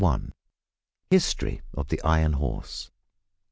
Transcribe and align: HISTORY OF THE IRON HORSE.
HISTORY 1.11 1.61
OF 1.75 1.89
THE 1.89 2.01
IRON 2.01 2.33
HORSE. 2.33 2.89